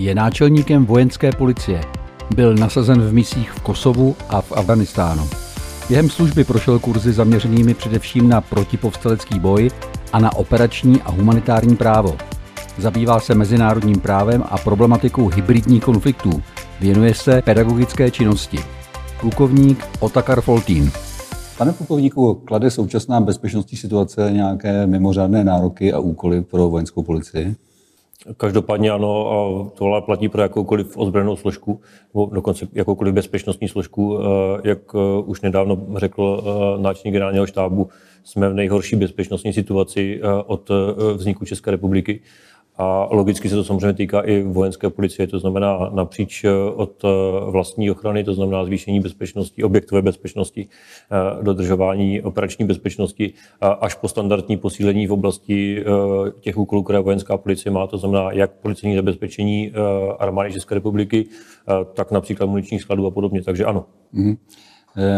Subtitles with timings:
[0.00, 1.80] Je náčelníkem vojenské policie.
[2.34, 5.28] Byl nasazen v misích v Kosovu a v Afganistánu.
[5.88, 9.70] Během služby prošel kurzy zaměřenými především na protipovstalecký boj
[10.12, 12.16] a na operační a humanitární právo.
[12.78, 16.42] Zabývá se mezinárodním právem a problematikou hybridních konfliktů.
[16.80, 18.58] Věnuje se pedagogické činnosti.
[19.20, 20.90] Plukovník Otakar Foltín.
[21.58, 27.56] Pane plukovníku, klade současná bezpečnostní situace nějaké mimořádné nároky a úkoly pro vojenskou policii?
[28.36, 31.80] Každopádně ano, a tohle platí pro jakoukoliv ozbrojenou složku,
[32.14, 34.18] nebo dokonce jakoukoliv bezpečnostní složku.
[34.18, 37.88] Eh, jak eh, už nedávno řekl eh, náčelník generálního štábu,
[38.24, 40.70] jsme v nejhorší bezpečnostní situaci od
[41.14, 42.20] vzniku České republiky.
[42.80, 47.08] A logicky se to samozřejmě týká i vojenské policie, to znamená napříč eh, od eh,
[47.50, 54.56] vlastní ochrany, to znamená zvýšení bezpečnosti, objektové bezpečnosti, eh, dodržování operační bezpečnosti, až po standardní
[54.56, 55.84] posílení v oblasti
[56.40, 59.72] těch úkolů, které vojenská policie má, to znamená jak policejní zabezpečení
[60.18, 61.26] armády České republiky,
[61.94, 63.42] tak například muničních skladů a podobně.
[63.42, 63.84] Takže ano.
[64.14, 64.36] Mm-hmm.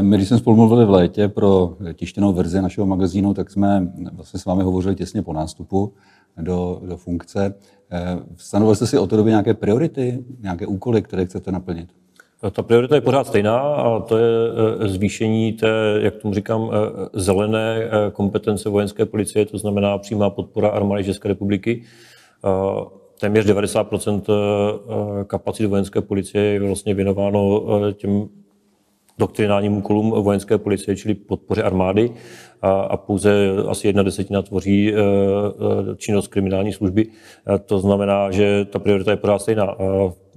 [0.00, 4.40] My, když jsme spolu mluvili v létě pro tištěnou verzi našeho magazínu, tak jsme vlastně
[4.40, 5.92] s vámi hovořili těsně po nástupu
[6.36, 7.54] do, do funkce.
[7.92, 11.88] Eh, stanovil jste si o té době nějaké priority, nějaké úkoly, které chcete naplnit?
[12.52, 14.26] Ta priorita je pořád stejná a to je
[14.80, 15.68] eh, zvýšení té,
[16.00, 21.82] jak tomu říkám, eh, zelené kompetence vojenské policie, to znamená přímá podpora armády České republiky.
[23.20, 24.30] Téměř 90%
[25.26, 28.28] kapacit vojenské policie je vlastně věnováno těm
[29.18, 32.10] doktrinálním úkolům vojenské policie, čili podpoře armády
[32.62, 37.06] a, pouze asi jedna desetina tvoří e, e, činnost kriminální služby.
[37.54, 39.76] E, to znamená, že ta priorita je pořád stejná.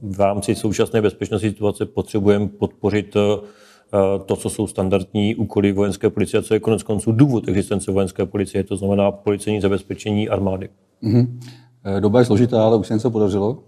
[0.01, 3.17] V rámci současné bezpečnostní situace potřebujeme podpořit
[4.25, 8.63] to, co jsou standardní úkoly vojenské policie, co je konec konců důvod existence vojenské policie,
[8.63, 10.69] to znamená policejní zabezpečení armády.
[11.03, 11.27] Mm-hmm.
[11.99, 13.63] Doba je složitá, ale už se něco podařilo?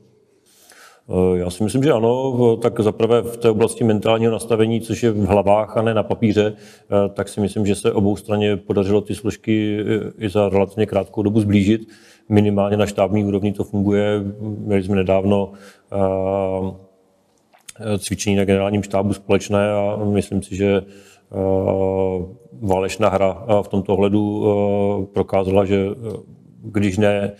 [1.09, 2.57] Eh, já si myslím, že ano.
[2.57, 6.53] Tak zaprvé v té oblasti mentálního nastavení, což je v hlavách a ne na papíře,
[6.55, 10.85] eh, tak si myslím, že se obou straně podařilo ty složky eh, i za relativně
[10.85, 11.87] krátkou dobu zblížit.
[12.29, 14.23] Minimálně na štábní úrovni to funguje.
[14.41, 15.51] Měli jsme nedávno
[17.97, 20.81] cvičení na generálním štábu společné a myslím si, že
[22.61, 24.45] válečná hra v tomto ohledu
[25.13, 25.85] prokázala, že
[26.71, 27.31] když ne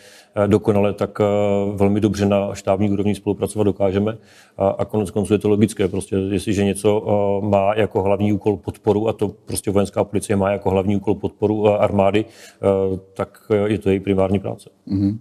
[0.44, 1.26] Eh, dokonale, tak eh,
[1.76, 4.18] velmi dobře na štábní úrovni spolupracovat dokážeme.
[4.58, 5.88] A, konec konců je to logické.
[5.88, 10.52] Prostě, jestliže něco eh, má jako hlavní úkol podporu, a to prostě vojenská policie má
[10.52, 12.26] jako hlavní úkol podporu armády,
[13.14, 14.70] tak je to její primární práce.
[14.88, 15.18] Mm-hmm.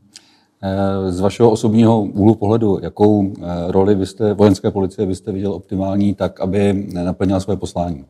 [1.08, 3.32] Z vašeho osobního úhlu pohledu, jakou
[3.68, 8.04] roli vy jste, vojenské policie byste viděl optimální tak, aby naplnila své poslání?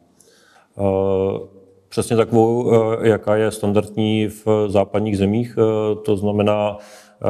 [1.97, 5.59] Přesně takovou, eh, jaká je standardní v západních zemích.
[5.59, 7.27] Eh, to znamená, eh,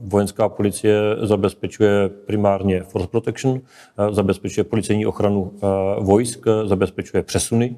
[0.00, 3.60] vojenská policie zabezpečuje primárně force protection,
[4.10, 5.52] zabezpečuje policejní ochranu
[6.00, 7.76] vojsk, zabezpečuje přesuny,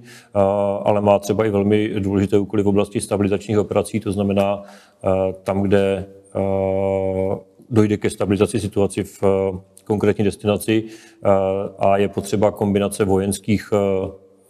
[0.82, 4.62] ale má třeba i velmi důležité úkoly v oblasti stabilizačních operací, to znamená
[5.42, 6.06] tam, kde
[7.70, 9.22] dojde ke stabilizaci situaci v
[9.84, 10.84] konkrétní destinaci
[11.78, 13.72] a je potřeba kombinace vojenských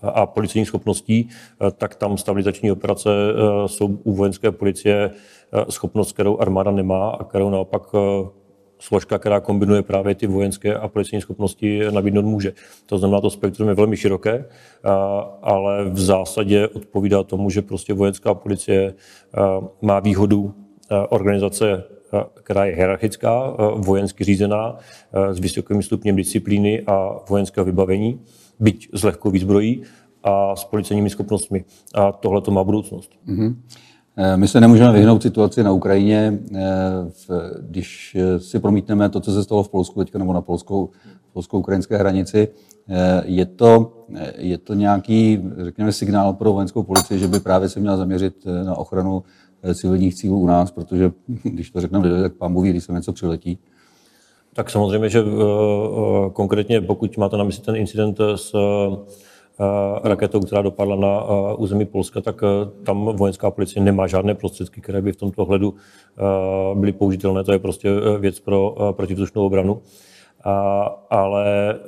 [0.03, 5.11] a policejních schopností, eh, tak tam stabilizační operace eh, jsou u vojenské policie
[5.53, 7.83] eh, schopnost, kterou armáda nemá a kterou naopak
[8.78, 12.53] složka, která kombinuje právě ty vojenské a policejní schopnosti, nabídnout může.
[12.87, 14.44] To znamená, to spektrum je velmi široké,
[15.43, 18.94] ale v zásadě odpovídá tomu, že prostě vojenská policie
[19.82, 20.55] má výhodu
[21.09, 21.84] organizace
[22.34, 24.78] která je hierarchická, vojensky řízená,
[25.31, 28.21] s vysokým stupněm disciplíny a vojenského vybavení
[28.60, 29.82] byť s lehkou výzbrojí
[30.22, 31.65] a s policejními schopnostmi.
[31.94, 33.10] A tohle to má budoucnost.
[33.28, 33.54] Mm-hmm.
[34.37, 36.38] My se nemůžeme vyhnout situaci na Ukrajině.
[36.54, 36.60] Eh,
[37.60, 40.91] když si promítneme to, co se stalo v Polsku teďka, nebo na polskou,
[41.32, 42.49] polskou-ukrajinské hranici,
[43.25, 43.93] je to,
[44.37, 48.76] je to nějaký, řekněme, signál pro vojenskou policii, že by právě se měla zaměřit na
[48.76, 49.23] ochranu
[49.75, 51.12] civilních cílů u nás, protože
[51.43, 53.58] když to řekneme tak pán mluví, když se něco přiletí.
[54.55, 58.97] Tak samozřejmě, že uh, konkrétně pokud máte na mysli ten incident s uh,
[60.05, 61.25] raketou, která dopadla na
[61.55, 62.41] území Polska, tak
[62.85, 65.75] tam vojenská policie nemá žádné prostředky, které by v tomto ohledu
[66.75, 67.44] byly použitelné.
[67.44, 69.82] To je prostě věc pro protivzdušnou obranu.
[71.11, 71.79] Ale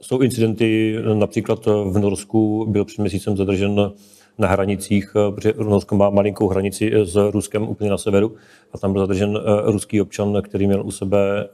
[0.00, 3.92] jsou incidenty, například v Norsku byl před měsícem zadržen
[4.38, 8.34] na hranicích, eh, protože Rusko má malinkou hranici eh, s Ruskem úplně na severu
[8.72, 11.48] a tam byl zadržen eh, ruský občan, který měl u sebe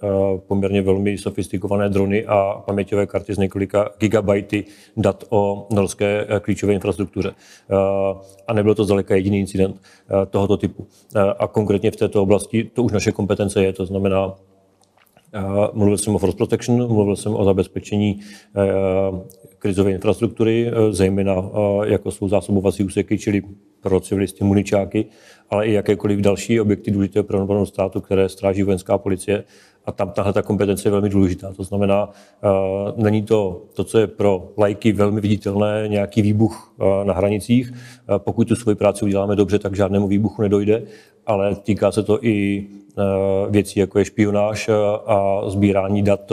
[0.47, 4.65] poměrně velmi sofistikované drony a paměťové karty z několika gigabajty
[4.97, 7.35] dat o norské klíčové infrastruktuře.
[8.49, 9.81] A nebyl to zdaleka jediný incident
[10.31, 10.87] tohoto typu.
[11.39, 14.35] A konkrétně v této oblasti to už naše kompetence je, to znamená
[15.73, 18.21] Mluvil jsem o force protection, mluvil jsem o zabezpečení
[19.59, 21.35] krizové infrastruktury, zejména
[21.85, 23.43] jako jsou zásobovací úseky, čili
[23.81, 25.07] pro civilisty muničáky,
[25.51, 29.45] ale i jakékoliv další objekty důležité pro obranu státu, které stráží vojenská policie.
[29.89, 31.53] A tam tahle ta kompetence je velmi důležitá.
[31.53, 36.87] To znamená, uh, není to to, co je pro lajky velmi viditelné, nějaký výbuch uh,
[37.05, 37.71] na hranicích.
[37.71, 40.83] Uh, pokud tu svoji práci uděláme dobře, tak žádnému výbuchu nedojde,
[41.27, 42.67] ale týká se to i
[43.51, 44.71] věcí, jako je špionáž
[45.07, 46.33] a sbírání dat,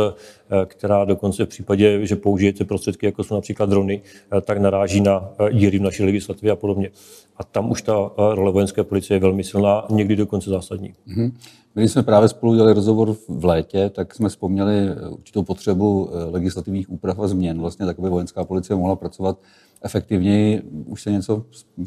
[0.65, 4.01] která dokonce v případě, že použijete prostředky, jako jsou například drony,
[4.41, 6.91] tak naráží na díry v naší legislativě a podobně.
[7.37, 10.93] A tam už ta role vojenské policie je velmi silná, někdy dokonce zásadní.
[11.07, 11.31] Mm-hmm.
[11.73, 17.19] Když jsme právě spolu dělali rozhovor v létě, tak jsme vzpomněli určitou potřebu legislativních úprav
[17.19, 19.37] a změn, vlastně tak, aby vojenská policie mohla pracovat
[19.83, 20.61] efektivněji.
[20.85, 21.43] Už se něco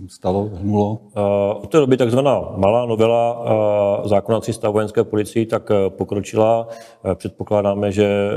[0.06, 0.98] stalo, hnulo?
[1.62, 3.44] Od té doby takzvaná malá novela
[4.04, 6.68] zákona 300 vojenské policii tak e, pokročila.
[7.14, 8.30] Předpokládáme, že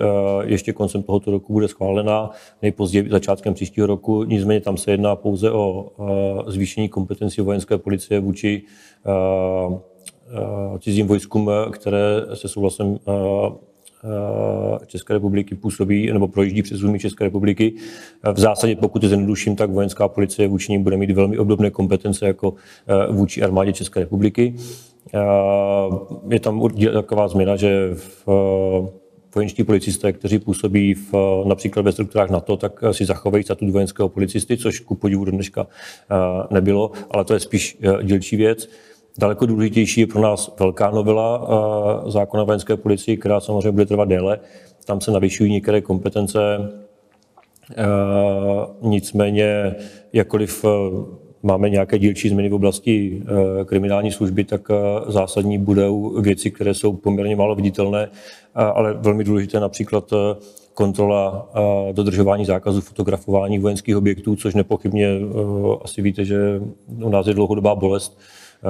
[0.44, 2.30] ještě koncem tohoto roku bude schválena,
[2.62, 4.24] nejpozději začátkem příštího roku.
[4.24, 5.92] Nicméně tam se jedná pouze o
[6.48, 8.62] zvýšení kompetencí vojenské policie vůči
[10.80, 13.71] cizím vojskům, které se souhlasem Eh,
[14.88, 17.74] České republiky působí nebo projíždí přes území České republiky.
[18.34, 22.28] V zásadě, pokud je zjednoduším, tak vojenská policie vůči ním bude mít velmi obdobné kompetence
[22.28, 22.54] jako
[22.88, 24.56] eh, vůči armádě České republiky.
[25.14, 25.20] Eh,
[26.30, 28.28] je tam taková změna, že v
[29.36, 31.14] vojenští policisté, kteří působí v,
[31.46, 35.68] například ve strukturách NATO, tak si zachovají statut vojenského policisty, což ku podivu do dneška
[36.52, 38.70] nebylo, ale to je spíš dílčí věc.
[39.18, 41.48] Daleko důležitější je pro nás velká novela
[42.08, 44.40] eh, zákona vojenské policii, která samozřejmě bude trvat déle.
[44.86, 46.40] Tam se navyšují některé kompetence,
[47.78, 47.86] eh,
[48.82, 49.76] nicméně
[50.14, 50.68] jakkoliv eh,
[51.44, 53.24] máme nějaké dílčí změny v oblasti
[53.66, 54.68] kriminální služby, tak
[55.08, 58.10] zásadní budou věci, které jsou poměrně málo viditelné,
[58.56, 60.14] ale velmi důležité například
[60.74, 61.50] kontrola
[61.92, 65.08] dodržování zákazu fotografování vojenských objektů, což nepochybně
[65.82, 66.62] asi víte, že
[67.04, 68.20] u nás je dlouhodobá bolest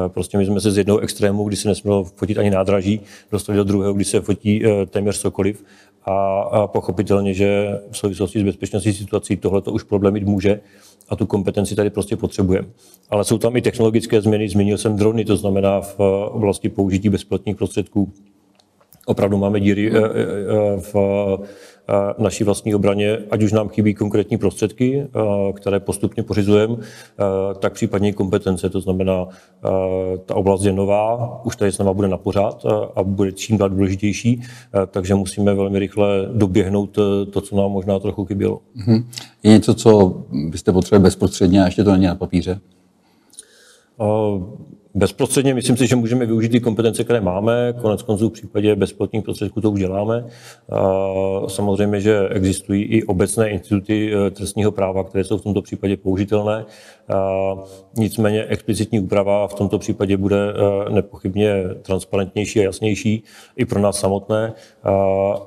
[0.07, 3.01] prostě my jsme se z jednoho extrému, kdy se nesmělo fotit ani nádraží,
[3.31, 5.63] dostali do druhého, kdy se fotí eh, téměř cokoliv.
[6.05, 10.59] A, a pochopitelně, že v souvislosti s bezpečnostní situací tohle to už problém mít může
[11.09, 12.67] a tu kompetenci tady prostě potřebujeme.
[13.09, 15.99] Ale jsou tam i technologické změny, zmínil jsem drony, to znamená v
[16.31, 18.13] oblasti použití bezplatných prostředků.
[19.05, 20.01] Opravdu máme díry eh,
[20.77, 20.95] v
[22.18, 25.07] naší vlastní obraně, ať už nám chybí konkrétní prostředky,
[25.54, 26.75] které postupně pořizujeme,
[27.60, 28.69] tak případně kompetence.
[28.69, 29.28] To znamená,
[30.25, 33.69] ta oblast je nová, už tady s náma bude na pořád a bude čím dál
[33.69, 34.42] důležitější,
[34.88, 36.98] takže musíme velmi rychle doběhnout
[37.31, 38.60] to, co nám možná trochu chybělo.
[38.75, 39.10] Mhm.
[39.44, 42.60] Je něco, co byste potřebovali bezprostředně a ještě to není na papíře?
[44.95, 47.73] Bezprostředně myslím si, že můžeme využít ty kompetence, které máme.
[47.81, 50.25] Konec konců v případě bezplatných prostředků to už děláme.
[51.47, 56.65] Samozřejmě, že existují i obecné instituty e, trestního práva, které jsou v tomto případě použitelné.
[57.97, 63.23] Nicméně explicitní úprava v tomto případě bude e, nepochybně transparentnější a jasnější
[63.57, 64.53] i pro nás samotné,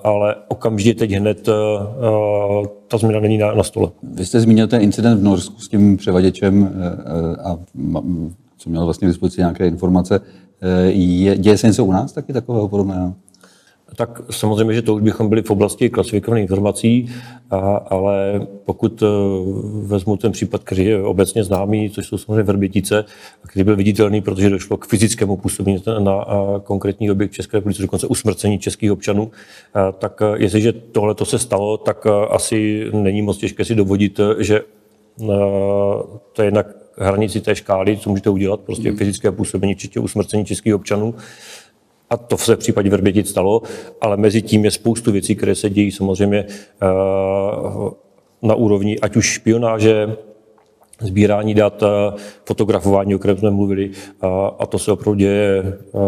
[0.04, 1.52] ale okamžitě teď hned e,
[2.88, 3.90] ta změna není na, na stole.
[4.02, 6.82] Vy jste zmínil ten incident v Norsku s tím převaděčem
[7.44, 7.58] a
[8.64, 10.20] co měl vlastně dispozici nějaké informace.
[10.60, 13.14] Eh, je, děje se něco u nás taky takového podobného?
[13.96, 17.10] Tak samozřejmě, že to už bychom byli v oblasti klasifikovaných informací,
[17.50, 19.06] a, ale pokud eh,
[19.82, 23.04] vezmu ten případ, který je obecně známý, což jsou samozřejmě Vrbětice,
[23.46, 26.24] který byl viditelný, protože došlo k fyzickému působení na, na
[26.64, 29.30] konkrétní objekt České republiky, dokonce usmrcení českých občanů,
[29.74, 34.20] a, tak eh, jestliže tohle to se stalo, tak asi není moc těžké si dovodit,
[34.38, 34.60] že
[36.32, 38.96] to je jednak hranici té škály, co můžete udělat, prostě mm.
[38.96, 41.14] fyzické působení, včetně usmrcení českých občanů.
[42.10, 43.62] A to se v případě Verbětic stalo,
[44.00, 46.86] ale mezi tím je spoustu věcí, které se dějí samozřejmě eh,
[48.42, 50.16] na úrovni ať už špionáže,
[51.00, 51.86] sbírání dat, eh,
[52.44, 53.90] fotografování, o kterém jsme mluvili,
[54.58, 55.98] a to se opravdu děje, eh,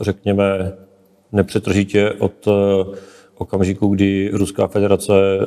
[0.00, 0.72] řekněme,
[1.32, 2.48] nepřetržitě od
[3.38, 5.46] okamžiku, kdy Ruská federace eh,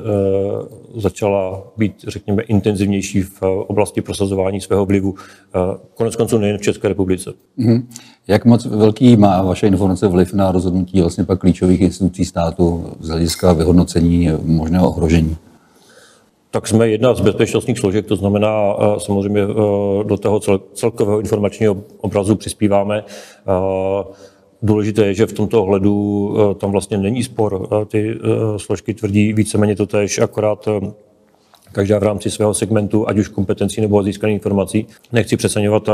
[1.02, 5.16] začala být, řekněme, intenzivnější v oblasti prosazování svého vlivu.
[5.56, 7.34] Eh, konec konců nejen v České republice.
[7.60, 7.84] Mm-hmm.
[8.28, 13.10] Jak moc velký má vaše informace vliv na rozhodnutí vlastně pak klíčových institucí státu z
[13.10, 15.38] hlediska vyhodnocení možného ohrožení?
[16.52, 19.42] Tak jsme jedna z bezpečnostních složek, to znamená eh, samozřejmě
[20.04, 20.40] do toho
[20.74, 23.04] celkového informačního obrazu přispíváme.
[24.66, 27.68] Důležité je, že v tomto ohledu eh, tam vlastně není spor.
[27.72, 28.20] Eh, ty eh,
[28.60, 30.68] složky tvrdí víceméně to tež, akorát
[31.72, 34.88] každá v rámci svého segmentu, ať už kompetencí nebo získaných informací.
[35.12, 35.90] Nechci přeceňovat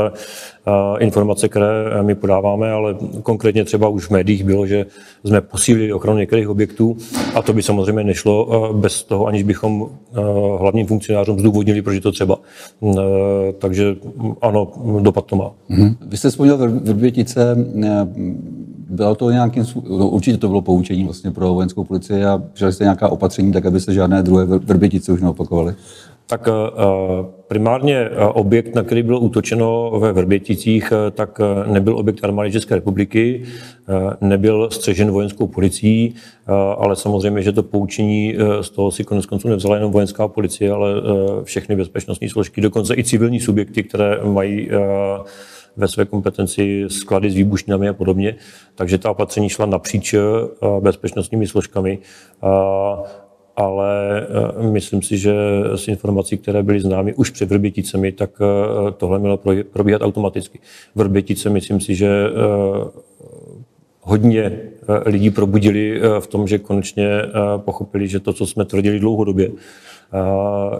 [0.98, 4.86] informace, které my podáváme, ale konkrétně třeba už v médiích bylo, že
[5.24, 6.96] jsme posílili ochranu některých objektů
[7.34, 9.88] a to by samozřejmě nešlo bez toho, aniž bychom
[10.58, 12.38] hlavním funkcionářům zdůvodnili, proč je to třeba.
[13.58, 13.96] Takže
[14.40, 15.50] ano, dopad to má.
[15.70, 15.96] Mm-hmm.
[16.06, 17.56] Vy jste vzpomněl Vrbětice,
[18.92, 22.84] bylo to nějakým, no, určitě to bylo poučení vlastně pro vojenskou policii a přijali jste
[22.84, 25.74] nějaká opatření, tak aby se žádné druhé Vrbětice už neopakovaly?
[26.26, 26.52] Tak eh,
[27.48, 32.74] primárně eh, objekt, na který bylo útočeno ve Vrběticích, eh, tak nebyl objekt armády České
[32.74, 33.42] republiky,
[34.20, 36.14] nebyl střežen vojenskou policií,
[36.78, 40.88] ale samozřejmě, že to poučení z toho si konec konců nevzala jenom vojenská policie, ale
[41.42, 44.68] všechny bezpečnostní složky, dokonce i civilní subjekty, které mají
[45.76, 48.34] ve své kompetenci sklady s výbušninami a podobně.
[48.74, 50.14] Takže ta opatření šla napříč
[50.80, 51.98] bezpečnostními složkami
[53.56, 55.34] ale eh, myslím si, že
[55.74, 59.40] s informací, které byly známy už před Vrběticemi, tak eh, tohle mělo
[59.72, 60.58] probíhat automaticky.
[60.94, 63.00] Vrbětice myslím si, že eh,
[64.00, 64.58] hodně
[65.04, 67.22] lidí probudili v tom, že konečně
[67.56, 69.50] pochopili, že to, co jsme tvrdili dlouhodobě,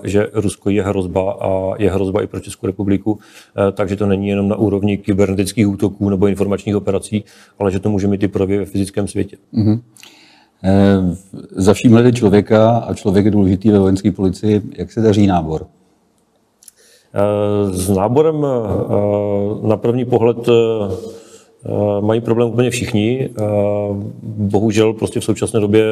[0.03, 3.19] že Rusko je hrozba a je hrozba i pro Českou republiku,
[3.73, 7.25] takže to není jenom na úrovni kybernetických útoků nebo informačních operací,
[7.59, 9.37] ale že to může mít i projevy ve fyzickém světě.
[9.55, 9.81] Mm-hmm.
[10.65, 11.17] Eh,
[11.51, 14.62] za vším člověka a člověk je důležitý ve vojenské policii.
[14.77, 15.67] Jak se daří nábor?
[17.15, 20.49] Eh, s náborem eh, na první pohled
[22.01, 23.31] mají problém úplně všichni.
[24.23, 25.85] Bohužel prostě v současné době,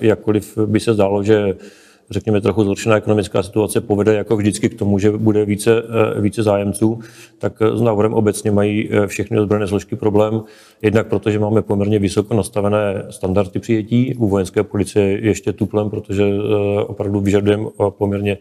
[0.00, 1.54] jakkoliv by se zdálo, že
[2.10, 5.82] řekněme, trochu zhoršená ekonomická situace povede jako vždycky k tomu, že bude více,
[6.16, 7.00] eh, více zájemců,
[7.38, 10.42] tak eh, s návorem obecně mají eh, všechny ozbrojené složky problém.
[10.82, 14.14] Jednak protože máme poměrně vysoko nastavené standardy přijetí.
[14.14, 16.24] U vojenské policie ještě tuplem, protože
[16.86, 17.64] opravdu vyžadujeme
[17.98, 18.38] poměrně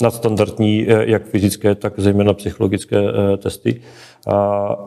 [0.00, 3.80] nadstandardní, eh, jak fyzické, tak zejména psychologické eh, testy.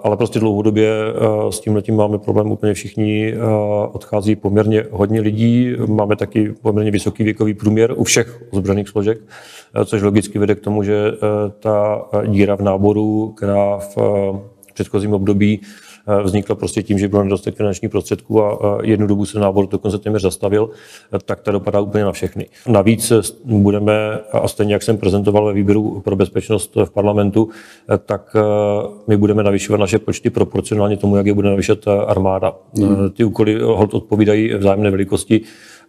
[0.04, 3.34] Ale prostě dlouhodobě eh, s tím letím máme problém úplně všichni.
[3.92, 9.22] Odchází poměrně hodně lidí, máme taky poměrně vysoký věkový průměr u všech ozbrojených složek,
[9.86, 11.12] což logicky vede k tomu, že
[11.60, 13.98] ta díra v náboru, která v
[14.74, 15.62] předchozím období
[16.24, 20.22] vznikla prostě tím, že bylo nedostatek finančních prostředků a jednu dobu se nábor dokonce téměř
[20.22, 20.70] zastavil,
[21.14, 22.48] eh, tak to dopadá úplně na všechny.
[22.68, 27.50] Navíc eh, budeme, a stejně jak jsem prezentoval ve výběru pro bezpečnost v parlamentu,
[28.06, 28.36] tak
[29.08, 32.54] my budeme navyšovat naše počty proporcionálně tomu, jak je bude navyšovat armáda.
[32.78, 33.10] Mm.
[33.10, 35.42] Ty úkoly odpovídají vzájemné velikosti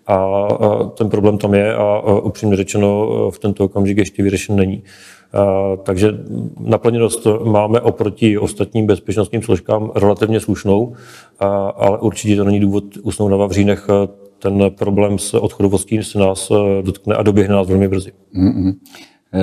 [0.06, 0.49] a
[0.97, 4.83] ten problém tam je a upřímně řečeno v tento okamžik ještě vyřešen není.
[5.83, 6.12] Takže
[6.61, 10.93] naplněnost máme oproti ostatním bezpečnostním složkám relativně slušnou,
[11.76, 13.87] ale určitě to není důvod usnout na Vavřínech.
[14.38, 18.12] Ten problém s odchodovostí se nás dotkne a doběhne nás velmi brzy.
[18.38, 18.75] Mm-hmm.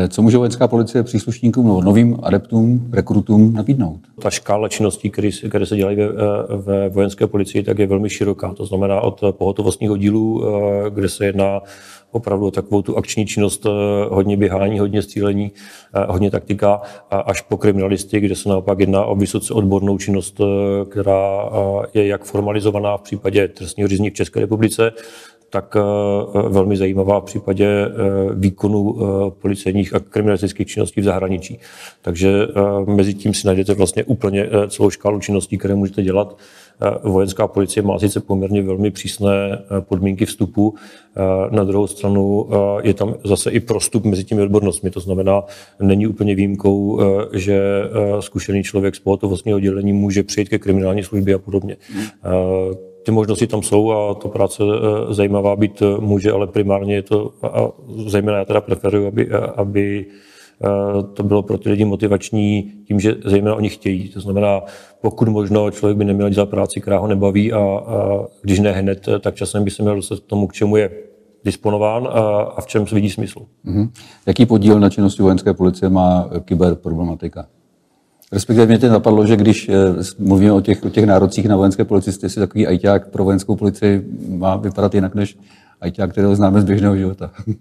[0.09, 3.99] Co může vojenská policie příslušníkům nebo novým adeptům, rekrutům nabídnout?
[4.21, 6.07] Ta škála činností, které, které se dělají ve,
[6.57, 8.53] ve vojenské policii, tak je velmi široká.
[8.53, 10.43] To znamená od pohotovostních oddílů,
[10.89, 11.61] kde se jedná
[12.11, 13.69] opravdu takovou tu akční činnost, eh,
[14.09, 15.51] hodně běhání, hodně střílení,
[15.93, 20.85] eh, hodně taktika, až po kriminalisty, kde se naopak jedná o vysoce odbornou činnost, eh,
[20.85, 21.49] která
[21.93, 24.91] je jak formalizovaná v případě trestního řízení v České republice,
[25.49, 25.75] tak
[26.47, 27.87] velmi zajímavá v případě
[28.33, 28.97] výkonu
[29.41, 31.59] policejních a kriminalistických činností v zahraničí.
[32.01, 32.47] Takže
[32.85, 36.37] mezi tím si najdete vlastně úplně celou škálu činností, které můžete dělat.
[37.03, 41.21] Vojenská policie má sice poměrně velmi přísné eh, podmínky vstupu, eh,
[41.55, 44.91] na druhou stranu eh, je tam zase i prostup mezi těmi odbornostmi.
[44.91, 45.43] To znamená,
[45.79, 46.99] není úplně výjimkou,
[47.33, 47.61] že
[48.19, 51.77] zkušený člověk z pohotovostního oddělení může přijít ke kriminální službě a podobně.
[53.05, 54.63] Ty možnosti tam jsou a to práce
[55.09, 57.71] zajímavá být může, ale primárně je to, a
[58.07, 60.29] zejména já teda preferuji, aby, aby Eh,
[61.13, 64.09] to bylo pro ty lidi motivační tím, že zejména oni chtějí.
[64.09, 64.61] To znamená,
[65.01, 69.09] pokud možno člověk by neměl dělat práci, která ho nebaví a, a když ne hned,
[69.19, 70.89] tak časem by se měl dostat k tomu, k čemu je
[71.45, 73.39] disponován a, a v čem se vidí smysl.
[73.65, 73.89] Mm-hmm.
[74.25, 77.45] Jaký podíl na činnosti vojenské policie má kyberproblematika?
[78.31, 79.73] Respektive mě to napadlo, že když eh,
[80.19, 84.05] mluvíme o těch, o těch nárocích na vojenské policisty, jestli takový ajťák pro vojenskou policii
[84.27, 85.37] má vypadat jinak než
[85.81, 87.31] ajťák, kterého známe z běžného života.
[87.47, 87.53] Uh,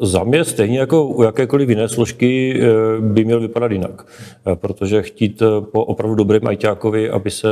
[0.00, 4.06] za mě stejně jako u jakékoliv jiné složky uh, by měl vypadat jinak.
[4.46, 7.48] Uh, protože chtít po opravdu dobrém ajťákovi, aby se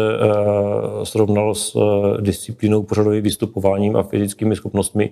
[1.03, 1.77] srovnal s
[2.21, 5.11] disciplínou, pořadovým vystupováním a fyzickými schopnostmi,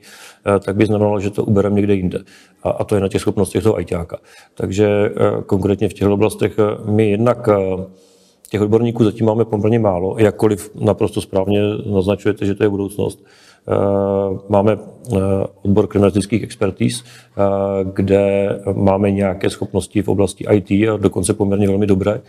[0.65, 2.19] tak by znamenalo, že to ubereme někde jinde.
[2.63, 4.19] A, a to je na těch schopnostech toho ajťáka.
[4.55, 5.11] Takže
[5.47, 7.49] konkrétně v těchto oblastech my jednak
[8.51, 13.25] těch odborníků zatím máme poměrně málo, jakkoliv naprosto správně naznačujete, že to je budoucnost
[14.49, 14.79] Máme
[15.63, 17.05] odbor kriminalistických expertíz,
[17.95, 22.21] kde máme nějaké schopnosti v oblasti IT a dokonce poměrně velmi dobré.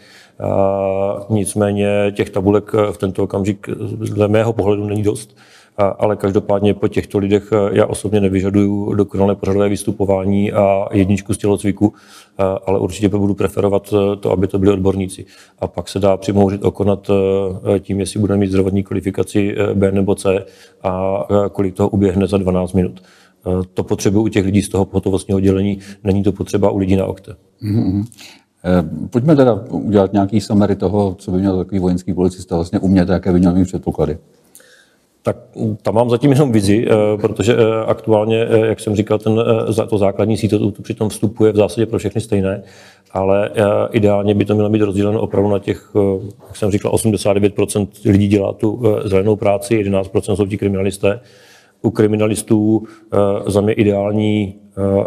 [1.30, 5.38] Nicméně těch tabulek v tento okamžik dle mého pohledu není dost
[5.78, 11.38] ale každopádně po těchto lidech eh, já osobně nevyžaduju dokonalé pořadové vystupování a jedničku z
[11.38, 11.94] tělocviku,
[12.40, 15.26] eh, ale určitě budu preferovat eh, to, aby to byli odborníci.
[15.60, 17.10] A pak se dá přimouřit okonat
[17.80, 20.46] tím, jestli budeme mít zdravotní kvalifikaci B nebo C
[20.84, 23.04] a kolik toho uběhne za 12 minut.
[23.74, 27.06] To potřebuji u těch lidí z toho pohotovostního oddělení, není to potřeba u lidí na
[27.06, 27.36] okte.
[27.64, 28.06] Mm-hmm.
[29.10, 33.34] Pojďme teda udělat nějaký summary toho, co by měl takový vojenský policista vlastně umět, jaké
[33.34, 34.18] by měl mít předpoklady.
[35.26, 35.38] Tak
[35.82, 39.40] tam mám zatím jenom vizi, eh, protože eh, aktuálně, eh, jak jsem říkal, ten,
[39.90, 42.64] to základní síto to při tom vstupuje v zásadě pro všechny stejné,
[43.12, 43.50] ale
[43.92, 45.90] ideálně by to mělo být rozděleno opravdu na těch,
[46.48, 51.20] jak jsem říkal, 89% lidí dělá tu zelenou práci, 11% jsou ti kriminalisté.
[51.82, 52.84] U kriminalistů
[53.48, 54.56] za mě ideální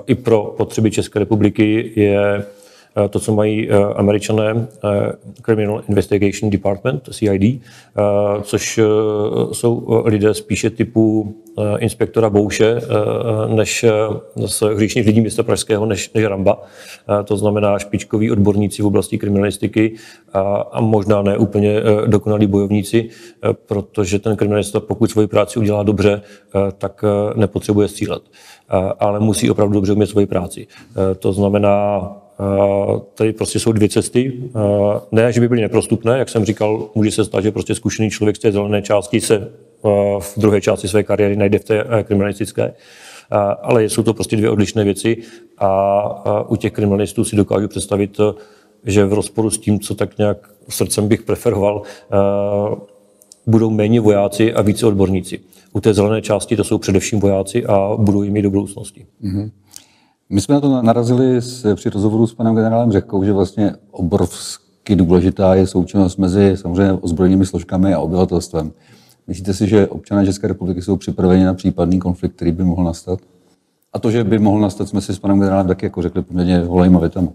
[0.07, 2.45] i pro potřeby České republiky je
[3.11, 5.13] to, co mají eh, američané eh,
[5.43, 7.63] Criminal Investigation Department, CID,
[8.43, 8.81] což
[9.53, 11.35] jsou lidé spíše typu
[11.79, 12.81] inspektora Bouše,
[13.47, 13.85] než
[14.47, 16.63] z hříšných lidí města Pražského, než, než Ramba.
[17.25, 19.95] To znamená špičkoví odborníci v oblasti kriminalistiky
[20.33, 20.41] a,
[20.73, 23.09] a možná ne úplně dokonalí bojovníci,
[23.67, 26.23] protože ten kriminalista, pokud svoji práci udělá dobře,
[26.79, 28.23] tak nepotřebuje střílet.
[28.99, 30.67] Ale musí opravdu dobře umět svoji práci.
[31.19, 32.01] To znamená
[33.15, 34.33] Tady prostě jsou dvě cesty.
[35.13, 38.37] Ne, že by byly neprostupné, jak jsem říkal, může se stát, že prostě zkušený člověk
[38.37, 39.53] z té zelené části se
[40.19, 42.75] v druhé části své kariéry najde v té eh, kriminalistické.
[43.63, 45.17] Ale jsou to prostě dvě odlišné věci
[45.59, 48.21] a u těch kriminalistů si dokážu představit,
[48.85, 51.83] že v rozporu s tím, co tak nějak srdcem bych preferoval,
[53.47, 55.41] budou méně vojáci a více odborníci.
[55.73, 59.07] U té zelené části to jsou především vojáci a budou jim i do budoucnosti.
[59.25, 59.51] Mm-hmm.
[60.31, 64.97] My jsme na to narazili s, při rozhovoru s panem generálem Řehkou, že vlastně obrovsky
[64.97, 68.73] důležitá je součinnost mezi samozřejmě ozbrojenými složkami a obyvatelstvem.
[69.27, 73.19] Myslíte si, že občané České republiky jsou připraveni na případný konflikt, který by mohl nastat?
[73.93, 76.59] A to, že by mohl nastat, jsme si s panem generálem taky jako řekli poměrně
[76.59, 77.29] holejma větama.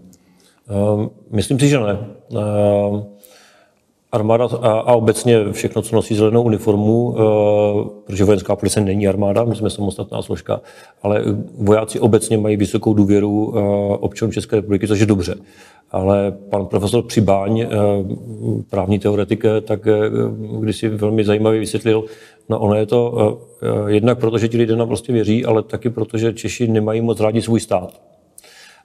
[0.94, 1.98] Uh, myslím si, že ne.
[2.32, 3.02] Uh,
[4.14, 9.56] Armáda a, obecně všechno, co nosí zelenou uniformu, uh, protože vojenská policie není armáda, my
[9.56, 10.60] jsme samostatná složka,
[11.02, 11.24] ale
[11.58, 13.56] vojáci obecně mají vysokou důvěru uh,
[14.00, 15.34] občanů České republiky, což je dobře.
[15.90, 19.88] Ale pan profesor Přibáň, uh, právní teoretik, tak
[20.60, 22.04] když si velmi zajímavě vysvětlil,
[22.48, 23.38] no ono je to
[23.86, 27.20] jednak proto, že ti lidé nám prostě věří, ale taky proto, že Češi nemají moc
[27.20, 28.11] rádi svůj stát.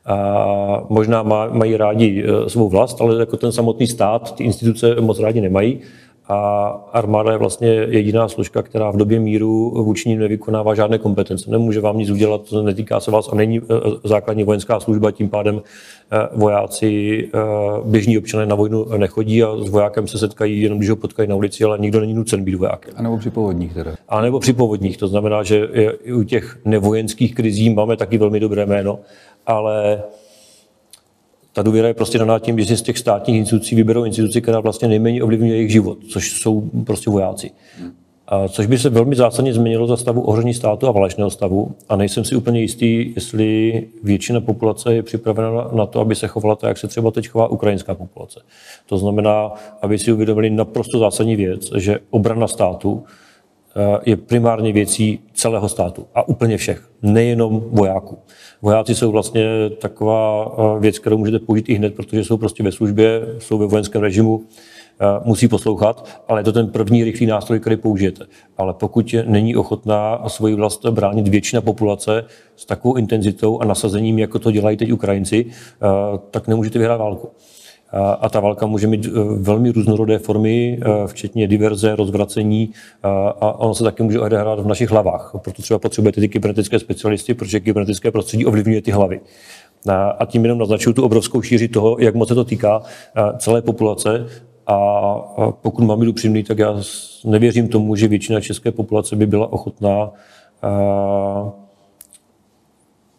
[0.08, 5.20] A možná mají rádi e, svou vlast, ale jako ten samotný stát, ty instituce moc
[5.20, 5.80] rádi nemají.
[6.30, 11.52] A armáda je vlastně jediná složka, která v době míru vůči ním nevykonává žádné kompetence.
[11.52, 13.62] Nemůže vám nic udělat, netýká se vás a není e,
[14.04, 15.62] základní vojenská služba, tím pádem
[16.12, 17.30] e, vojáci,
[17.86, 21.36] běžní občané na vojnu nechodí a s vojákem se setkají jenom, když ho potkají na
[21.36, 22.94] ulici, ale nikdo není nucen být vojákem.
[22.98, 23.96] A nebo při povodních teda.
[24.10, 25.68] A nebo při povodních, to znamená, že
[26.16, 29.00] u těch nevojenských krizí máme taky velmi dobré jméno
[29.48, 30.04] ale
[31.54, 34.88] ta důvěra je prostě daná tím, že z těch státních institucí vyberou instituci, která vlastně
[34.88, 37.52] nejméně ovlivňuje jejich život, což jsou prostě vojáci.
[38.28, 41.76] A což by se velmi zásadně změnilo za stavu ohrožení státu a válečného stavu.
[41.90, 46.56] A nejsem si úplně jistý, jestli většina populace je připravena na to, aby se chovala
[46.56, 48.42] tak, jak se třeba teď chová ukrajinská populace.
[48.86, 53.04] To znamená, aby si uvědomili naprosto zásadní věc, že obrana státu
[54.06, 58.18] je primárně věcí celého státu a úplně všech, nejenom vojáků.
[58.62, 59.46] Vojáci jsou vlastně
[59.82, 63.66] taková eh, věc, kterou můžete použít i hned, protože jsou prostě ve službě, jsou ve
[63.66, 64.44] vojenském režimu,
[65.00, 68.26] eh, musí poslouchat, ale je to ten první rychlý nástroj, který použijete.
[68.58, 74.40] Ale pokud není ochotná svoji vlast bránit většina populace s takovou intenzitou a nasazením, jako
[74.40, 75.86] to dělají teď Ukrajinci, eh,
[76.32, 77.30] tak nemůžete vyhrát válku.
[78.20, 79.06] A ta válka může mít
[79.38, 82.70] velmi různorodé formy, včetně diverze, rozvracení
[83.42, 85.32] a ono se taky může odehrát v našich hlavách.
[85.38, 89.20] Proto třeba potřebujete ty kybernetické specialisty, protože kybernetické prostředí ovlivňuje ty hlavy.
[90.20, 92.82] A tím jenom naznačuju tu obrovskou šíři toho, jak moc se to týká
[93.38, 94.28] celé populace.
[94.68, 94.78] A
[95.62, 96.76] pokud mám být upřímný, tak já
[97.26, 100.12] nevěřím tomu, že většina české populace by byla ochotná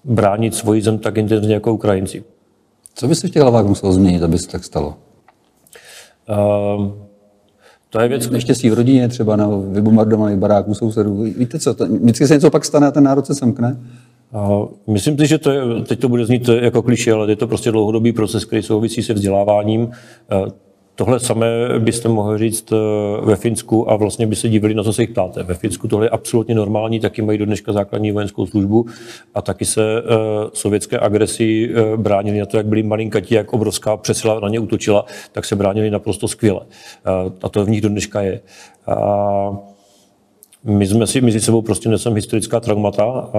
[0.05, 2.25] bránit svoji zem tak intenzivně jako Ukrajinci.
[2.99, 4.95] Co by se v těch hlavách muselo změnit, aby se tak stalo?
[6.29, 6.93] Uh,
[7.91, 8.31] to je věc...
[8.31, 11.23] Neštěstí v rodině, třeba na vybombardovaných baráků sousedů.
[11.23, 13.81] Víte co, to, vždycky se něco pak stane a ten národ se semkne?
[14.35, 17.47] Uh, myslím si, že to je, teď to bude znít jako kliše, ale je to
[17.47, 19.83] prostě dlouhodobý proces, který souvisí se vzděláváním.
[19.83, 19.91] Uh,
[20.99, 21.47] Tohle samé
[21.79, 22.73] byste mohli říct
[23.23, 25.43] ve Finsku a vlastně by se divili, na co se jich ptáte.
[25.43, 28.87] Ve Finsku tohle je absolutně normální, taky mají do dneška základní vojenskou službu
[29.35, 29.83] a taky se
[30.53, 35.45] sovětské agresi bránili na to, jak byli malinkatí, jak obrovská přesila na ně útočila, tak
[35.45, 36.61] se bránili naprosto skvěle.
[37.43, 38.41] A to v nich do dneška je.
[38.87, 39.59] A
[40.65, 43.39] my jsme si mezi sebou prostě nesem historická traumata a,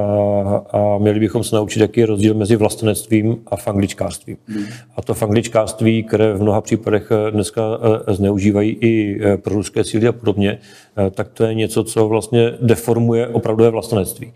[0.71, 4.37] a měli bychom se naučit, jaký je rozdíl mezi vlastenectvím a fangličkářstvím.
[4.47, 4.65] Hmm.
[4.95, 7.61] A to fangličkářství, které v mnoha případech dneska
[8.07, 10.59] eh, zneužívají i eh, proruské síly a podobně,
[10.97, 14.33] eh, tak to je něco, co vlastně deformuje opravdové vlastenectví.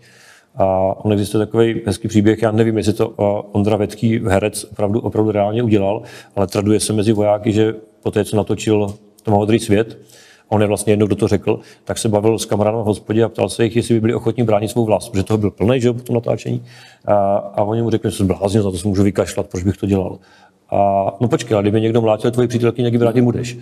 [0.56, 0.66] A
[1.04, 3.08] on existuje takový hezký příběh, já nevím, jestli to
[3.52, 6.02] Ondra Vetký, herec, opravdu, opravdu reálně udělal,
[6.36, 9.98] ale traduje se mezi vojáky, že po té, co natočil to modrý svět,
[10.48, 13.28] on je vlastně jednou, kdo to řekl, tak se bavil s kamarádem v hospodě a
[13.28, 15.92] ptal se jich, jestli by byli ochotní bránit svou vlast, protože toho byl plný, že
[15.92, 16.64] po natáčení.
[17.04, 19.76] A, a oni mu řekli, že se bláznil, za to se můžu vykašlat, proč bych
[19.76, 20.18] to dělal.
[20.70, 23.58] A no počkej, a kdyby někdo mlátil tvoji přítelky, někdy vrátit budeš.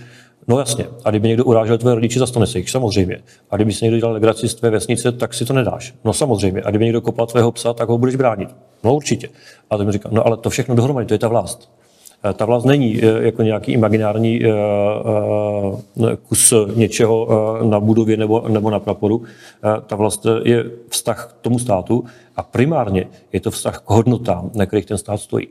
[0.48, 0.86] No jasně.
[1.04, 3.18] A kdyby někdo urážel tvoje rodiče, zastane se jich, samozřejmě.
[3.50, 5.94] A kdyby si někdo dělal legraci z tvé vesnice, tak si to nedáš.
[6.04, 6.62] No samozřejmě.
[6.62, 8.48] A kdyby někdo kopal tvého psa, tak ho budeš bránit.
[8.84, 9.28] No určitě.
[9.70, 11.70] A to mi říká, no ale to všechno dohromady, to je ta vlast.
[12.24, 14.50] Eh, ta vlast není eh, jako nějaký imaginární eh,
[16.28, 17.28] kus něčeho
[17.62, 19.22] na budově nebo, na praporu.
[19.86, 22.04] Ta vlast je vztah k tomu státu
[22.36, 25.48] a primárně je to vztah k hodnotám, na kterých ten stát stojí.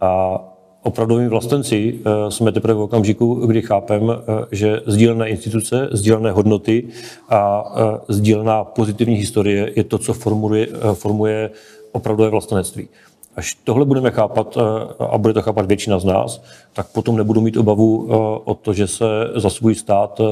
[0.00, 0.40] A
[0.82, 4.14] opravdovými vlastenci jsme teprve v okamžiku, kdy chápeme,
[4.52, 6.88] že sdílené instituce, sdílené hodnoty
[7.28, 7.64] a
[8.08, 11.50] sdílená pozitivní historie je to, co formuje, formuje
[11.92, 12.88] opravdové vlastenectví.
[13.36, 16.42] Až tohle budeme chápat eh, a bude to chápat většina z nás,
[16.72, 19.04] tak potom nebudu mít obavu eh, o to, že se
[19.36, 20.24] za svůj stát eh,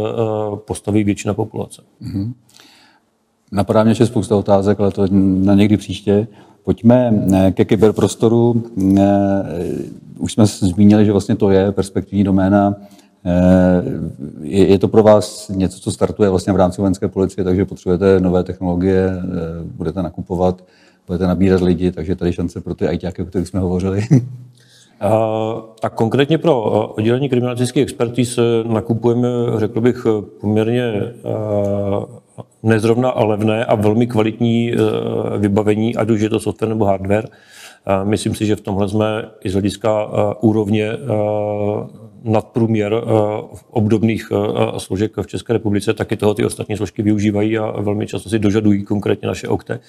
[0.56, 1.82] postaví většina populace.
[2.02, 2.32] Mm-hmm.
[3.52, 6.26] Napadá mě ještě spousta otázek, ale to na někdy příště.
[6.64, 8.64] Pojďme ke kyberprostoru.
[10.18, 12.74] Už jsme zmínili, že vlastně to je perspektivní doména.
[14.42, 18.44] Je to pro vás něco, co startuje vlastně v rámci vojenské policie, takže potřebujete nové
[18.44, 19.22] technologie,
[19.64, 20.62] budete nakupovat
[21.06, 24.02] budete nabírat lidi, takže tady šance pro ty ITáky, o kterých jsme hovořili.
[25.80, 26.62] tak konkrétně pro
[26.94, 30.06] oddělení kriminalistických expertíz nakupujeme, řekl bych,
[30.40, 30.92] poměrně
[32.62, 34.72] nezrovna a levné a velmi kvalitní
[35.38, 37.28] vybavení, ať už je to software nebo hardware.
[38.04, 40.06] Myslím si, že v tomhle jsme i z hlediska
[40.40, 40.90] úrovně
[42.24, 43.02] nadprůměr
[43.70, 44.32] obdobných
[44.78, 48.84] složek v České republice, taky toho ty ostatní složky využívají a velmi často si dožadují
[48.84, 49.80] konkrétně naše okte.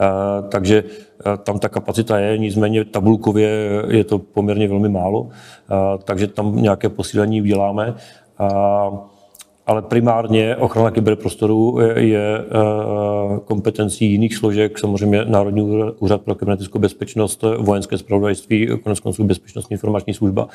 [0.00, 3.50] Eh, takže eh, tam ta kapacita je, nicméně tabulkově
[3.88, 7.94] je to poměrně velmi málo, eh, takže tam nějaké posílení uděláme.
[9.66, 12.44] Ale primárně ochrana kyberprostoru je
[13.44, 15.62] kompetencí jiných složek, samozřejmě Národní
[15.98, 20.48] úřad pro kybernetickou bezpečnost, vojenské zpravodajství, konec konců bezpečnostní informační služba.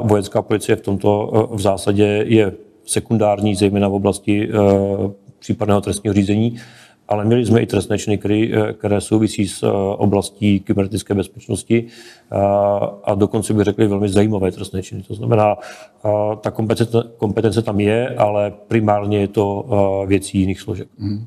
[0.00, 2.52] Vojenská policie v tomto v zásadě je
[2.86, 4.48] sekundární, zejména v oblasti
[5.38, 6.56] případného trestního řízení
[7.08, 11.86] ale měli jsme i trestné činy, které, eh, které souvisí s eh, oblastí kybernetické bezpečnosti
[12.30, 12.38] a,
[13.04, 15.02] a dokonce bych řekli velmi zajímavé trestné činy.
[15.02, 15.56] To znamená,
[16.40, 19.66] ta kompetence, kompetence tam je, ale primárně je to
[20.06, 20.88] věcí jiných složek.
[20.98, 21.26] Hmm.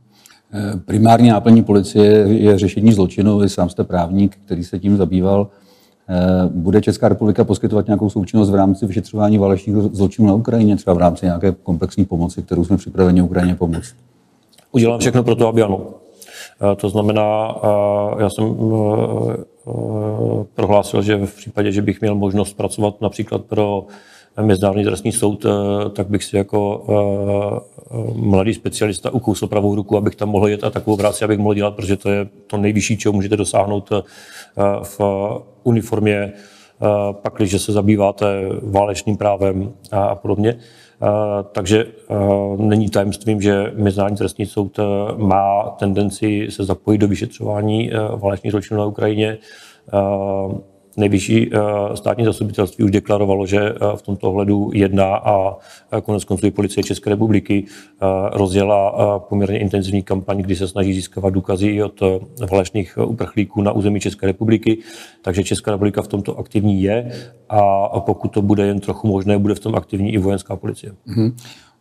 [0.85, 3.37] Primární náplní policie je řešení zločinu.
[3.37, 5.47] Vy sám jste právník, který se tím zabýval.
[6.47, 10.97] Bude Česká republika poskytovat nějakou součinnost v rámci vyšetřování válečných zločinů na Ukrajině, třeba v
[10.97, 13.95] rámci nějaké komplexní pomoci, kterou jsme připraveni Ukrajině pomoct?
[14.71, 15.87] Udělám všechno pro to, aby ano.
[16.61, 19.43] Eh, to znamená, eh, já jsem eh,
[20.55, 23.85] prohlásil, že v případě, že bych měl možnost pracovat například pro
[24.41, 25.45] Mezinárodní trestní soud,
[25.93, 26.85] tak bych si jako
[28.15, 31.75] mladý specialista ukousl pravou ruku, abych tam mohl jet a takovou práci abych mohl dělat,
[31.75, 33.89] protože to je to nejvyšší, čeho můžete dosáhnout
[34.83, 34.99] v
[35.63, 36.33] uniformě,
[37.11, 38.25] pakliže se zabýváte
[38.63, 40.59] válečným právem a podobně.
[41.51, 41.85] Takže
[42.57, 44.79] není tajemstvím, že Mezinárodní trestní soud
[45.17, 49.37] má tendenci se zapojit do vyšetřování válečných zločinů na Ukrajině.
[50.97, 51.59] Nejvyšší eh,
[51.97, 55.57] státní zastupitelství už deklarovalo, že eh, v tomto ohledu jedná a
[55.91, 57.65] eh, konec konců i policie České republiky
[58.31, 62.01] rozjela poměrně intenzivní kampaň, kdy se snaží získávat důkazy od
[62.51, 64.77] válečných uprchlíků na území České republiky.
[65.21, 67.11] Takže Česká republika v tomto aktivní je
[67.49, 70.93] a pokud to bude jen trochu možné, bude v tom aktivní i vojenská policie.
[71.07, 71.33] Mm-hmm.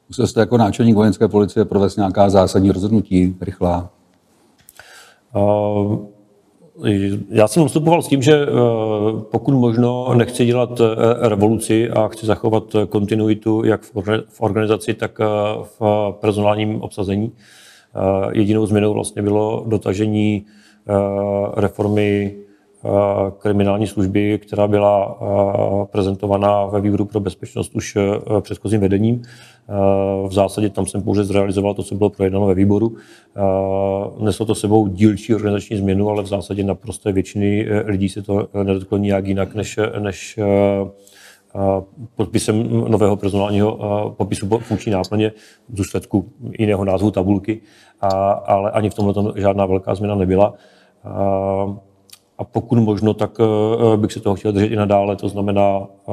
[0.09, 3.91] Musel jste jako náčelník vojenské policie provést nějaká zásadní rozhodnutí, rychlá?
[5.37, 6.18] Uh,
[7.31, 8.47] já jsem nastupoval s tím, že eh,
[9.31, 13.83] pokud možno nechci dělat eh, revoluci a chci zachovat kontinuitu jak
[14.29, 15.25] v organizaci, tak eh,
[15.79, 17.33] v personálním obsazení.
[18.33, 20.47] Jedinou změnou vlastně bylo dotažení
[21.57, 22.35] reformy
[23.39, 25.19] kriminální služby, která byla
[25.91, 27.99] prezentovaná ve výboru pro bezpečnost už
[28.41, 29.23] předchozím vedením.
[30.29, 32.97] V zásadě tam jsem pouze zrealizoval to, co bylo projednáno ve výboru.
[34.21, 38.99] Neslo to sebou dílčí organizační změnu, ale v zásadě naprosté většiny lidí se to nedotklo
[38.99, 40.39] nijak jinak, než, než
[42.17, 43.79] podpisem nového personálního
[44.17, 45.33] popisu funkční náplně
[45.69, 47.61] v důsledku jiného názvu tabulky,
[48.47, 50.55] ale ani v tomhle žádná velká změna nebyla.
[52.39, 56.13] A pokud možno, tak e, bych se toho chtěl držet i nadále, to znamená, e,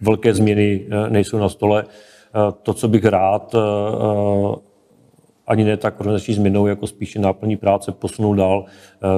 [0.00, 1.84] velké změny nejsou na stole.
[2.62, 3.54] To, co bych rád,
[5.46, 8.64] ani ne tak organizační změnou, jako spíše náplní práce posunout dál,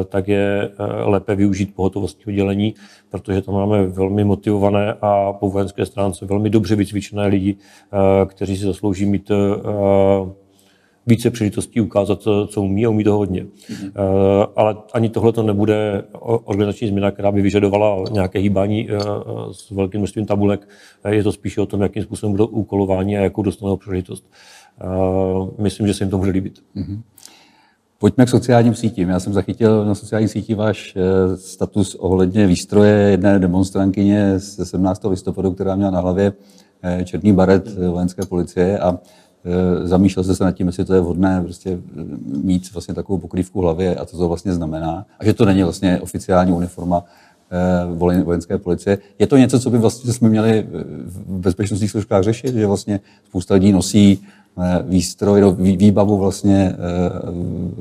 [0.09, 0.71] tak je
[1.05, 2.75] lépe využít pohotovostní oddělení,
[3.11, 7.57] protože tam máme velmi motivované a po vojenské stránce velmi dobře vycvičené lidi,
[8.27, 9.31] kteří si zaslouží mít
[11.07, 13.45] více příležitostí ukázat, co umí a umí to hodně.
[13.45, 13.93] Mm-hmm.
[14.57, 18.99] Ale ani tohle to nebude organizační změna, která by vyžadovala nějaké hýbání eh,
[19.53, 20.69] s velkým množstvím tabulek.
[21.09, 24.31] Je to spíše o tom, jakým způsobem budou úkolování a jakou dostanou příležitost.
[25.59, 26.59] Myslím, že se jim to může líbit.
[26.77, 27.01] Mm-hmm.
[27.99, 29.09] Pojďme k sociálním sítím.
[29.09, 30.97] Já jsem zachytil na sociálních sítích váš
[31.37, 35.05] status ohledně výstroje jedné demonstrantkyně z 17.
[35.05, 36.33] listopadu, která měla na hlavě
[37.05, 38.99] černý baret vojenské policie a Eh,
[39.83, 42.05] zamýšlel jste se nad tím, jestli to je vhodné prostě eh,
[42.43, 45.07] mít vlastně takovou pokrývku hlavě a co to vlastně znamená.
[45.19, 47.05] A že to není vlastně oficiální uniforma
[47.51, 48.99] eh, vojenské policie.
[49.19, 50.67] Je to něco, co by vlastně jsme měli
[51.05, 54.23] v bezpečnostních složkách řešit, že vlastně spousta lidí nosí
[54.85, 56.77] výstroj, no, výbavu vlastně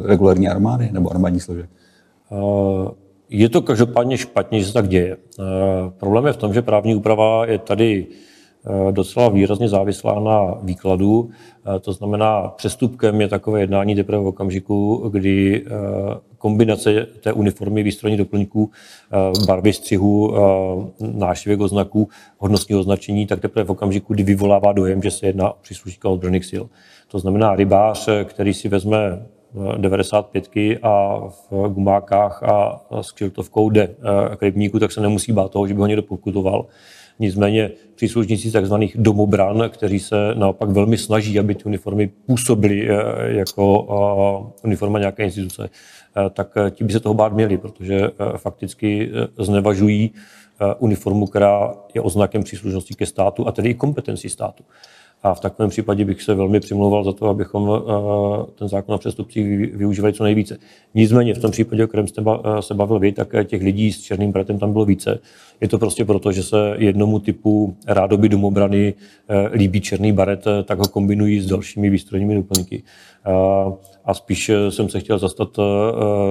[0.04, 1.70] regulární armády nebo armádní složek?
[3.30, 5.18] Je to každopádně špatně, že se tak děje.
[5.98, 8.31] Problém je v tom, že právní úprava je tady Eh,
[8.92, 11.30] docela výrazně závislá na výkladu.
[11.76, 15.70] Eh, to znamená, přestupkem je takové jednání teprve v okamžiku, kdy eh,
[16.38, 18.72] kombinace té uniformy, výstrojní doplňků,
[19.48, 20.34] barvy střihu,
[21.00, 25.56] nášivek oznaků, hodnostního označení, tak teprve v okamžiku, kdy vyvolává dojem, že se jedná o
[25.62, 26.64] příslušníka ozbrojených sil.
[27.08, 29.26] To znamená rybář, který si vezme
[29.78, 30.50] 95
[30.84, 31.20] a
[31.52, 33.96] v gumákách a s kšiltovkou jde
[34.38, 36.66] k rybníku, tak se nemusí bát toho, že by ho někdo pokutoval
[37.20, 38.74] Nicméně příslušníci tzv.
[38.96, 42.96] domobran, kteří se naopak velmi snaží, aby ty uniformy působily eh,
[43.26, 43.88] jako
[44.64, 45.70] eh, uniforma nějaké instituce,
[46.18, 50.12] eh, tak ti by se toho bát měli, protože fakticky znevažují
[50.80, 54.64] uniformu, která je oznakem příslušnosti ke státu a tedy i kompetencí státu.
[55.24, 57.84] A v takovém případě bych se velmi přimlouval za to, abychom
[58.56, 60.58] ten zákon o přestupcích využívali co nejvíce.
[60.96, 62.24] Nicméně v tom případě, o kterém jste
[62.60, 65.20] se bavil vy, tak těch lidí s černým bratem tam bylo více.
[65.62, 68.94] Je to prostě proto, že se jednomu typu rádoby domobrany
[69.30, 72.84] eh, líbí černý baret, eh, tak ho kombinují s dalšími výstrojními doplňky.
[74.02, 75.50] Eh, a spíš jsem se chtěl zastat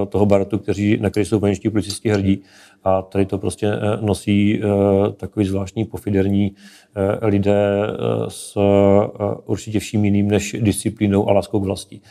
[0.08, 2.42] toho baretu, kteří, na který jsou vojenští policisti hrdí.
[2.84, 4.60] A tady to prostě nosí
[5.16, 6.54] takový zvláštní pofiderní
[7.22, 7.86] lidé
[8.28, 8.58] s
[9.46, 12.02] určitě vším jiným než disciplínou a láskou k vlastí.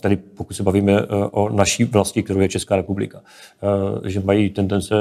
[0.00, 3.22] Tady pokud se bavíme o naší vlasti, kterou je Česká republika,
[4.06, 4.94] že mají tendence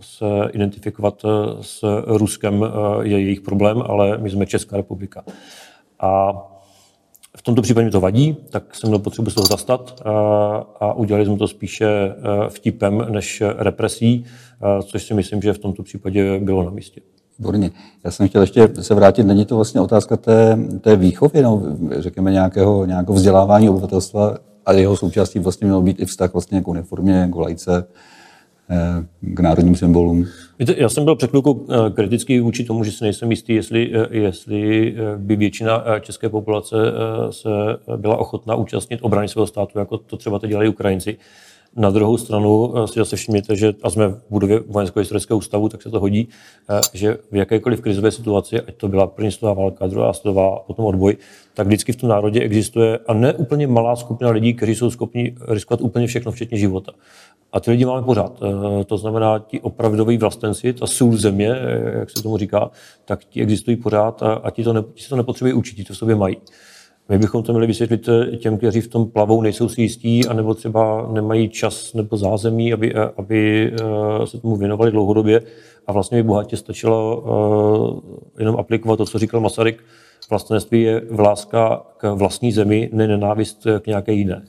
[0.00, 1.22] se identifikovat
[1.60, 2.64] s Ruskem
[3.02, 5.24] je jejich problém, ale my jsme Česká republika.
[6.00, 6.32] A
[7.36, 10.02] v tomto případě mi to vadí, tak jsem měl potřebu se toho zastat
[10.80, 11.86] a udělali jsme to spíše
[12.48, 14.24] vtipem než represí,
[14.86, 17.00] což si myslím, že v tomto případě bylo na místě.
[17.38, 17.70] Výborně.
[18.04, 22.32] Já jsem chtěl ještě se vrátit, není to vlastně otázka té, té výchovy, no, řekněme
[22.32, 27.28] nějakého, nějakého vzdělávání obyvatelstva a jeho součástí vlastně měl být i vztah vlastně k uniformě,
[27.32, 27.86] k lajce,
[28.70, 30.26] eh, k národním symbolům.
[30.62, 33.90] Víte, já jsem byl před chvilkou eh, kritický vůči tomu, že si nejsem jistý, jestli,
[33.94, 36.76] eh, jestli by většina české populace
[37.30, 37.48] se
[37.96, 41.16] byla ochotná účastnit obrany svého státu, jako to třeba teď dělají Ukrajinci.
[41.76, 45.68] Na druhou stranu eh, si zase všimněte, že a jsme v budově Vojenského historického ústavu,
[45.68, 46.28] tak se to hodí,
[46.70, 50.84] eh, že v jakékoliv krizové situaci, ať to byla první světová válka, druhá světová, potom
[50.84, 51.16] odboj,
[51.54, 55.34] tak vždycky v tom národě existuje a ne úplně malá skupina lidí, kteří jsou schopni
[55.48, 56.92] riskovat úplně všechno, včetně života.
[57.52, 58.42] A ty lidi máme pořád.
[58.42, 61.54] Eh, to znamená, ti opravdoví vlastenci, ta sůl země,
[61.98, 62.70] jak se tomu říká,
[63.04, 65.84] tak ti existují pořád a, a ti, to ne, ti se to nepotřebují učit, ti
[65.84, 66.36] to v sobě mají.
[67.08, 70.54] My bychom to měli vysvětlit eh, těm, kteří v tom plavou, nejsou si jistí, anebo
[70.54, 75.42] třeba nemají čas nebo zázemí, aby, eh, aby eh, se tomu věnovali dlouhodobě.
[75.86, 77.24] A vlastně by bohatě stačilo
[78.38, 79.84] jenom aplikovat to, co říkal Masaryk.
[80.30, 84.44] Vlastenství je vláska k vlastní zemi, ne nenávist k nějaké jiné.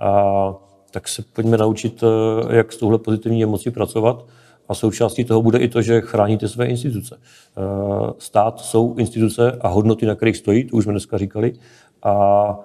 [0.00, 0.54] A
[0.90, 2.04] tak se pojďme naučit,
[2.50, 4.24] jak s touhle pozitivní emocí pracovat.
[4.68, 7.18] A součástí toho bude i to, že chráníte své instituce.
[8.18, 11.52] Stát jsou instituce a hodnoty, na kterých stojí, to už jsme dneska říkali,
[12.02, 12.58] a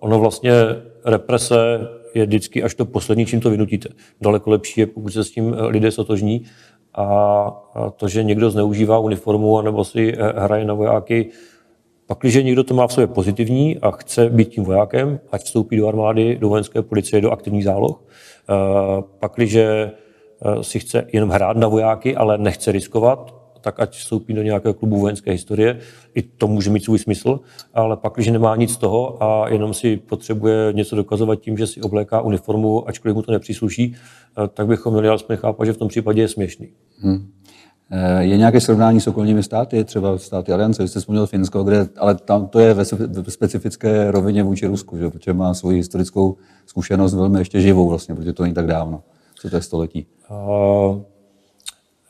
[0.00, 0.52] ono vlastně
[1.04, 3.88] represe je vždycky až to poslední, čím to vynutíte.
[4.20, 6.44] Daleko lepší je, pokud se s tím lidé sotožní.
[6.94, 7.64] A
[7.96, 11.30] to, že někdo zneužívá uniformu anebo si hraje na vojáky,
[12.06, 15.76] pak, když někdo to má v sobě pozitivní a chce být tím vojákem, ať vstoupí
[15.76, 18.04] do armády, do vojenské policie, do aktivních záloh,
[19.18, 19.58] pak, když
[20.60, 23.34] si chce jenom hrát na vojáky, ale nechce riskovat,
[23.66, 25.78] tak ať vstoupí do nějakého klubu vojenské historie.
[26.14, 27.40] I to může mít svůj smysl,
[27.74, 31.66] ale pak, když nemá nic z toho a jenom si potřebuje něco dokazovat tím, že
[31.66, 33.94] si obléká uniformu, ačkoliv mu to nepřísluší,
[34.54, 36.68] tak bychom měli alespoň chápat, že v tom případě je směšný.
[36.98, 37.32] Hmm.
[38.18, 42.14] Je nějaké srovnání s okolními státy, třeba státy Aliance, vy jste vzpomněl Finsko, kde, ale
[42.14, 42.84] tam to je ve
[43.28, 48.32] specifické rovině vůči Rusku, že, protože má svoji historickou zkušenost velmi ještě živou vlastně, protože
[48.32, 49.02] to není tak dávno,
[49.34, 50.06] co to je století.
[50.30, 51.15] Uh,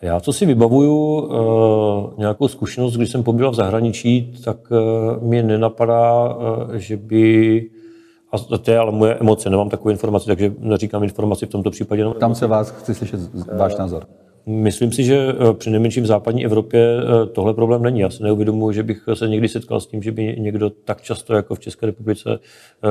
[0.03, 5.43] já co si vybavuju, uh, nějakou zkušenost, když jsem pobýval v zahraničí, tak uh, mě
[5.43, 7.71] nenapadá, uh, že by
[8.33, 12.05] a to je ale moje emoce, nemám takové informace, takže neříkám informaci v tomto případě.
[12.19, 13.21] Tam se vás chci slyšet
[13.57, 14.07] váš názor.
[14.47, 16.97] Myslím si, že při nejmenším v západní Evropě
[17.33, 18.01] tohle problém není.
[18.01, 21.35] Já se neuvědomuji, že bych se někdy setkal s tím, že by někdo tak často
[21.35, 22.39] jako v České republice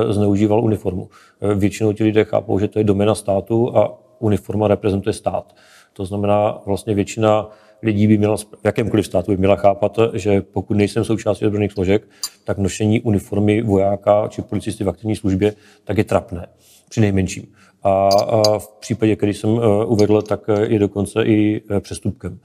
[0.09, 1.09] zneužíval uniformu.
[1.55, 5.55] Většinou ti lidé chápou, že to je domena státu a uniforma reprezentuje stát.
[5.97, 7.49] To znamená, vlastně většina
[7.83, 12.07] lidí by měla, v jakémkoliv státu by měla chápat, že pokud nejsem součástí odborných složek,
[12.43, 15.53] tak nošení uniformy vojáka či policisty v aktivní službě,
[15.83, 16.47] tak je trapné,
[16.89, 17.43] při nejmenším.
[17.83, 18.09] A,
[18.57, 22.39] v případě, který jsem e, uvedl, tak je dokonce i e, přestupkem.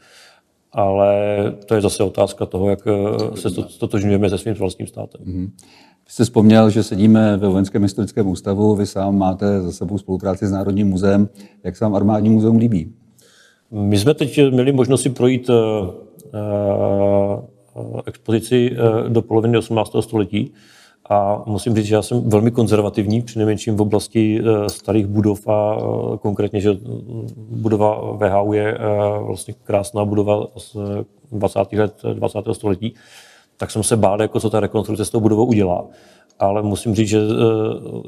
[0.73, 1.15] Ale
[1.67, 5.21] to je zase otázka toho, jak e, se stotožňujeme se svým vlastním státem.
[5.21, 5.51] Mm-hmm.
[6.07, 10.47] Vy jste vzpomněl, že sedíme ve Vojenském historickém ústavu, vy sám máte za sebou spolupráci
[10.47, 11.29] s Národním muzeem.
[11.65, 12.95] Jak se vám armádní muzeum líbí?
[13.71, 15.57] My jsme teď měli možnost si projít uh,
[17.75, 19.97] uh, expozici uh, do poloviny 18.
[20.01, 20.53] století
[21.09, 25.77] a musím říct, že já jsem velmi konzervativní, přinejmenším v oblasti starých budov a
[26.23, 26.77] konkrétně, že
[27.37, 28.79] budova VHU je
[29.27, 30.77] vlastně krásná budova z
[31.33, 31.59] 20.
[31.73, 32.39] let 20.
[32.53, 32.95] století,
[33.57, 35.87] tak jsem se bál, jako co ta rekonstrukce s tou budovou udělá.
[36.39, 37.21] Ale musím říct, že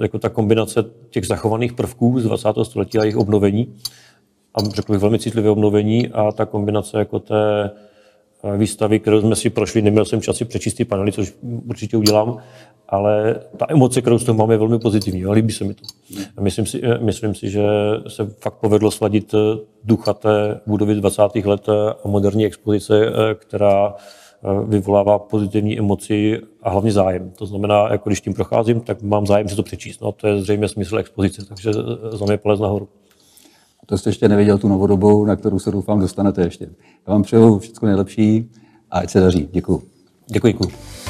[0.02, 2.48] jako ta kombinace těch zachovaných prvků z 20.
[2.62, 3.74] století a jejich obnovení
[4.54, 7.70] a řekl bych velmi citlivé obnovení a ta kombinace jako té
[8.44, 11.34] eh, výstavy, kterou jsme si prošli, neměl jsem čas si přečíst ty panely, což
[11.68, 12.36] určitě udělám,
[12.88, 15.84] ale ta emoce, kterou z toho máme, je velmi pozitivní a líbí se mi to.
[16.40, 17.62] Myslím si, eh, myslím si, že
[18.08, 19.38] se fakt povedlo sladit eh,
[19.84, 21.22] ducha té budovy 20.
[21.44, 21.68] let
[22.04, 23.94] a moderní expozice, která
[24.66, 27.30] vyvolává pozitivní emoci a hlavně zájem.
[27.30, 30.00] To znamená, jako když tím procházím, tak mám zájem si to přečíst.
[30.00, 31.72] No, to je zřejmě smysl expozice, takže
[32.12, 32.88] za mě polez nahoru.
[33.86, 36.64] To jste ještě neviděl tu novodobu, na kterou se doufám dostanete ještě.
[37.06, 38.50] Já vám přeju všechno nejlepší
[38.90, 39.48] a ať se daří.
[39.52, 39.82] Děkuji.
[40.26, 40.52] Děkuji.
[40.52, 41.01] děkuji.